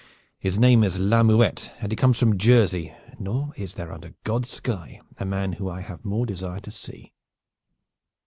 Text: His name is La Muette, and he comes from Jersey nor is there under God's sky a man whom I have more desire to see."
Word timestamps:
His 0.39 0.57
name 0.59 0.83
is 0.83 0.97
La 0.97 1.21
Muette, 1.21 1.69
and 1.79 1.91
he 1.91 1.95
comes 1.95 2.17
from 2.17 2.39
Jersey 2.39 2.91
nor 3.19 3.53
is 3.55 3.75
there 3.75 3.91
under 3.91 4.15
God's 4.23 4.49
sky 4.49 4.99
a 5.19 5.25
man 5.25 5.53
whom 5.53 5.69
I 5.69 5.81
have 5.81 6.03
more 6.03 6.25
desire 6.25 6.59
to 6.61 6.71
see." 6.71 7.13